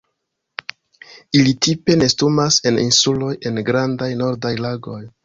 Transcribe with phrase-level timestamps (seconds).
[1.39, 4.99] Ili tipe nestumas en insuloj en grandaj nordaj lagoj.